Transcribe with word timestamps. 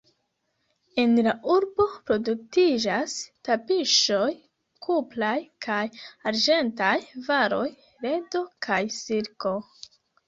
En 1.01 1.11
la 1.27 1.33
urbo 1.55 1.85
produktiĝas 2.07 3.13
tapiŝoj, 3.49 4.29
kupraj 4.87 5.35
kaj 5.67 5.81
arĝentaj 6.33 6.93
varoj, 7.31 7.65
ledo 8.07 8.43
kaj 8.69 8.85
silko. 9.01 9.59